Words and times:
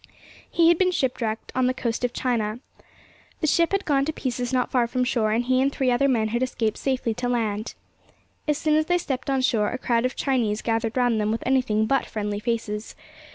He 0.49 0.69
had 0.69 0.79
been 0.79 0.89
shipwrecked 0.89 1.51
on 1.53 1.67
the 1.67 1.75
coast 1.75 2.03
of 2.03 2.11
China. 2.11 2.59
The 3.39 3.45
ship 3.45 3.71
had 3.71 3.85
gone 3.85 4.03
to 4.05 4.11
pieces 4.11 4.51
not 4.51 4.71
far 4.71 4.87
from 4.87 5.03
shore, 5.03 5.31
and 5.31 5.43
he 5.45 5.61
and 5.61 5.71
three 5.71 5.91
other 5.91 6.07
men 6.07 6.29
had 6.29 6.41
escaped 6.41 6.79
safely 6.79 7.13
to 7.13 7.29
land. 7.29 7.75
As 8.47 8.57
soon 8.57 8.75
as 8.77 8.87
they 8.87 8.97
stepped 8.97 9.29
on 9.29 9.41
shore, 9.41 9.69
a 9.69 9.77
crowd 9.77 10.05
of 10.05 10.15
Chinese 10.15 10.63
gathered 10.63 10.97
round 10.97 11.21
them 11.21 11.29
with 11.29 11.43
anything 11.45 11.85
but 11.85 12.07
friendly 12.07 12.39
faces. 12.39 12.95